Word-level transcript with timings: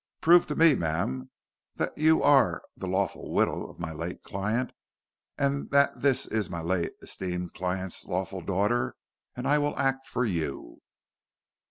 Prove 0.19 0.47
to 0.47 0.55
me, 0.55 0.73
ma'am, 0.73 1.29
that 1.75 1.95
you 1.95 2.23
are 2.23 2.63
the 2.75 2.87
lawful 2.87 3.31
widow 3.31 3.67
of 3.67 3.77
my 3.79 3.91
late 3.91 4.23
client, 4.23 4.73
and 5.37 5.69
that 5.69 6.01
this 6.01 6.25
is 6.25 6.49
my 6.49 6.59
late 6.59 6.93
esteemed 7.03 7.53
client's 7.53 8.05
lawful 8.05 8.41
daughter, 8.41 8.95
and 9.35 9.47
I 9.47 9.59
will 9.59 9.77
act 9.77 10.07
for 10.07 10.25
you." 10.25 10.79